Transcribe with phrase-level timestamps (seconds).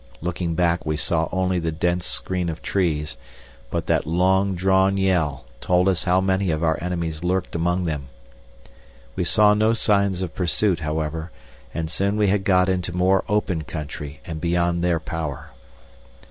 [0.19, 3.17] Looking back we saw only the dense screen of trees,
[3.69, 8.07] but that long drawn yell told us how many of our enemies lurked among them.
[9.15, 11.29] We saw no sign of pursuit, however,
[11.71, 15.51] and soon we had got into more open country and beyond their power.